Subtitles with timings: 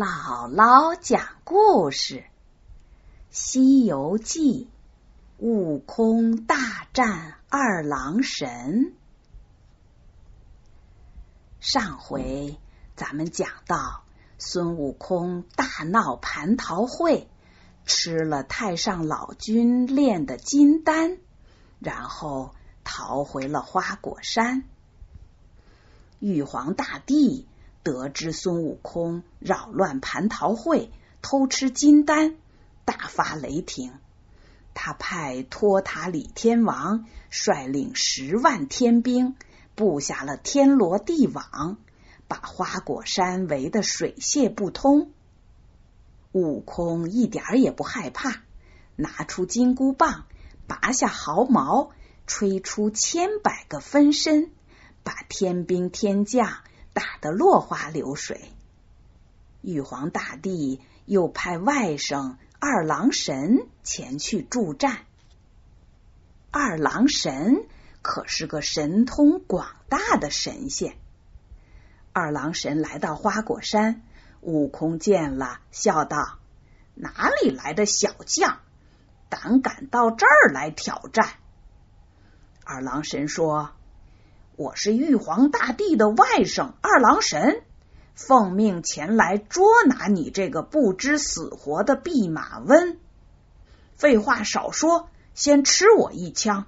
[0.00, 2.14] 姥姥讲故事，
[3.28, 4.70] 《西游记》
[5.44, 6.56] 悟空大
[6.94, 8.94] 战二郎神。
[11.60, 12.58] 上回
[12.96, 14.04] 咱们讲到，
[14.38, 17.28] 孙悟空大闹蟠桃会，
[17.84, 21.18] 吃了太上老君炼的金丹，
[21.78, 22.54] 然后
[22.84, 24.64] 逃回了花果山。
[26.20, 27.46] 玉皇大帝。
[27.82, 30.90] 得知孙悟空扰乱蟠桃会，
[31.22, 32.36] 偷吃金丹，
[32.84, 33.92] 大发雷霆。
[34.74, 39.34] 他派托塔李天王率领十万天兵，
[39.74, 41.78] 布下了天罗地网，
[42.28, 45.10] 把花果山围得水泄不通。
[46.32, 48.42] 悟空一点也不害怕，
[48.94, 50.26] 拿出金箍棒，
[50.66, 51.90] 拔下毫毛，
[52.26, 54.50] 吹出千百个分身，
[55.02, 56.48] 把天兵天将。
[56.92, 58.52] 打得落花流水。
[59.62, 64.98] 玉皇大帝又派外甥二郎神前去助战。
[66.50, 67.66] 二郎神
[68.02, 70.96] 可是个神通广大的神仙。
[72.12, 74.02] 二郎神来到花果山，
[74.40, 76.38] 悟空见了，笑道
[76.96, 78.60] ：“哪里来的小将，
[79.28, 81.28] 胆敢到这儿来挑战？”
[82.64, 83.70] 二郎神说。
[84.60, 87.62] 我是玉皇大帝的外甥二郎神，
[88.14, 92.98] 奉命前来捉拿你这个不知死活的弼马温。
[93.96, 96.66] 废话少说，先吃我一枪！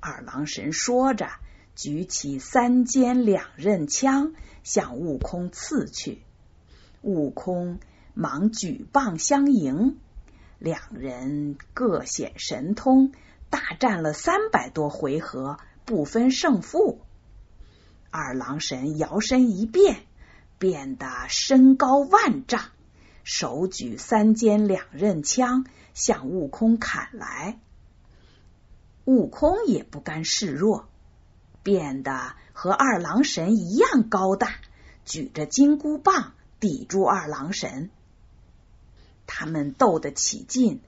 [0.00, 1.28] 二郎神说着，
[1.76, 6.24] 举起三尖两刃枪向悟空刺去。
[7.02, 7.78] 悟空
[8.14, 9.96] 忙举棒相迎，
[10.58, 13.12] 两人各显神通，
[13.48, 15.58] 大战了三百多回合。
[15.84, 17.00] 不分胜负，
[18.10, 20.02] 二郎神摇身一变，
[20.58, 22.62] 变得身高万丈，
[23.24, 27.58] 手举三尖两刃枪向悟空砍来。
[29.04, 30.86] 悟空也不甘示弱，
[31.64, 34.54] 变得和二郎神一样高大，
[35.04, 37.90] 举着金箍棒抵住二郎神。
[39.26, 40.80] 他们斗得起劲，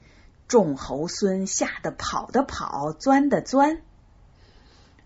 [0.47, 3.83] 众猴孙吓得跑的跑，钻的钻。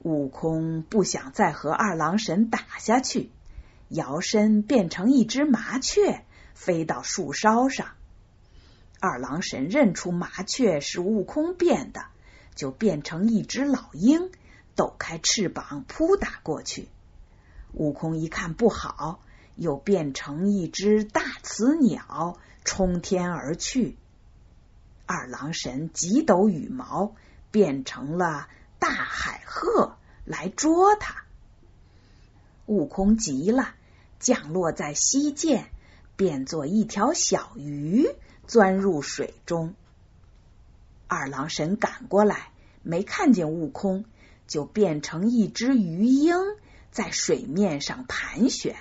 [0.03, 3.31] 悟空不想再和二郎神打下去，
[3.89, 7.89] 摇身变成一只麻雀，飞到树梢上。
[9.01, 12.07] 二郎神认出麻雀是悟空变的，
[12.55, 14.31] 就变成一只老鹰，
[14.75, 16.89] 抖开翅膀扑打过去。
[17.73, 19.21] 悟空一看不好，
[19.57, 23.97] 又变成一只大雌鸟，冲天而去。
[25.07, 27.15] 二郎神急抖羽毛，
[27.51, 28.49] 变成了。
[28.79, 31.25] 大海鹤来捉他，
[32.67, 33.75] 悟空急了，
[34.21, 35.67] 降落在西涧，
[36.17, 38.09] 变作一条小鱼，
[38.47, 39.75] 钻入水中。
[41.07, 42.51] 二郎神赶过来，
[42.83, 44.05] 没看见悟空，
[44.47, 46.37] 就变成一只鱼鹰，
[46.91, 48.77] 在水面上盘旋。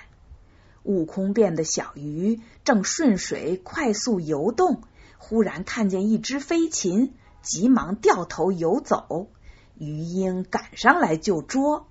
[0.84, 4.82] 悟空变的小鱼正顺水快速游动，
[5.18, 9.28] 忽然看见一只飞禽，急忙掉头游走。
[9.78, 11.86] 鱼鹰赶上来就捉，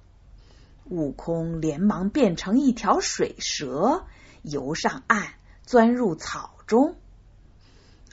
[0.89, 4.05] 悟空连忙变成一条水蛇，
[4.41, 6.97] 游上岸，钻入草中。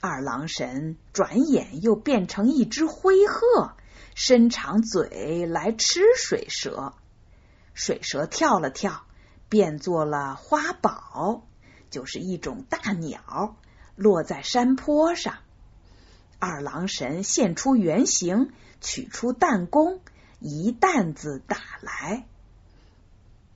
[0.01, 3.73] 二郎神转眼又变成一只灰鹤，
[4.15, 6.95] 伸长嘴来吃水蛇。
[7.73, 9.03] 水蛇跳了跳，
[9.49, 11.47] 变作了花宝，
[11.91, 13.57] 就是一种大鸟，
[13.97, 15.39] 落在山坡上。
[16.39, 18.51] 二郎神现出原形，
[18.81, 20.01] 取出弹弓，
[20.41, 22.27] 一担子打来。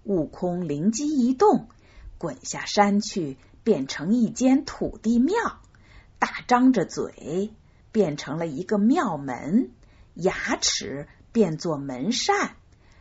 [0.04, 1.68] 悟空灵机一动，
[2.16, 5.34] 滚下山去，变成一间土地庙，
[6.18, 7.52] 大张着嘴，
[7.92, 9.70] 变成了一个庙门，
[10.14, 12.56] 牙齿变作门扇，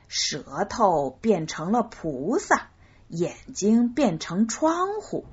[0.09, 2.69] 舌头变成了菩萨，
[3.07, 5.25] 眼睛变成窗户，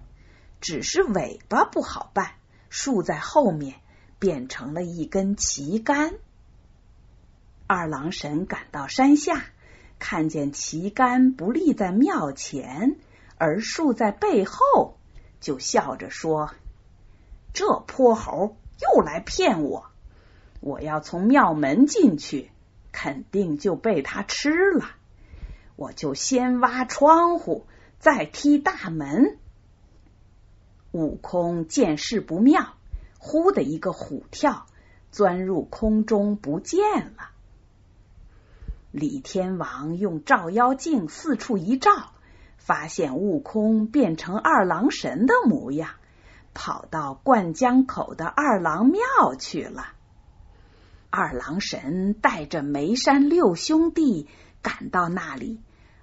[0.60, 2.34] 只是尾巴不好办，
[2.68, 3.80] 竖在后面。
[4.24, 6.14] 变成了一根旗杆。
[7.66, 9.44] 二郎神赶到山下，
[9.98, 12.96] 看见旗杆不立在庙前，
[13.36, 14.96] 而竖在背后，
[15.42, 16.52] 就笑着说
[17.52, 19.90] ：“这泼猴又来骗我！
[20.60, 22.50] 我要从庙门进去，
[22.92, 24.86] 肯定就被他吃了。
[25.76, 27.66] 我就先挖窗户，
[27.98, 29.36] 再踢大门。”
[30.92, 32.72] 悟空见势不妙。
[33.26, 34.66] 忽的一个虎跳，
[35.10, 37.30] 钻入空中不见了。
[38.90, 42.12] 李天王用照妖镜四处一照，
[42.58, 45.92] 发现悟空变成二郎神的模样，
[46.52, 49.00] 跑到灌江口的二郎庙
[49.38, 49.86] 去了。
[51.08, 54.28] 二郎神带着眉山六兄弟
[54.60, 55.60] 赶到那里，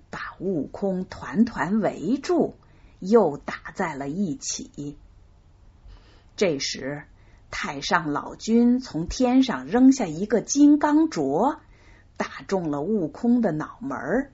[0.09, 2.55] 把悟空团团围住，
[2.99, 4.97] 又打在了一起。
[6.35, 7.03] 这时，
[7.51, 11.59] 太上老君从天上扔下一个金刚镯，
[12.17, 14.31] 打中了悟空的脑门儿。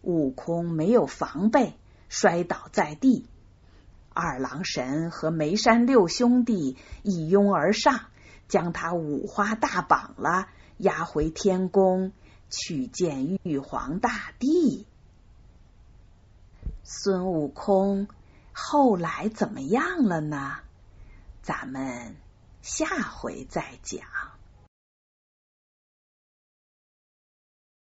[0.00, 1.76] 悟空没有防备，
[2.08, 3.26] 摔倒在地。
[4.14, 8.00] 二郎神和梅山六兄弟一拥而上，
[8.46, 10.46] 将他五花大绑了，
[10.78, 12.12] 押回天宫
[12.48, 14.86] 去见玉皇大帝。
[16.84, 18.06] 孙悟空
[18.52, 20.58] 后来怎么样了呢？
[21.42, 22.14] 咱们
[22.64, 24.00] 下回再讲。